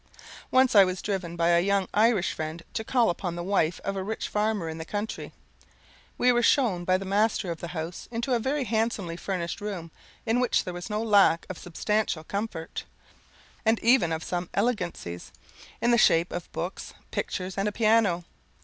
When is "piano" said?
17.71-18.23